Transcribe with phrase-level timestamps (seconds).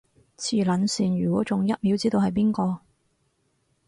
[0.35, 2.79] 磁能線，如果中，一秒知道係邊個